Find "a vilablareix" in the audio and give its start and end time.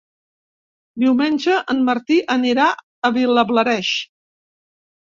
3.11-3.97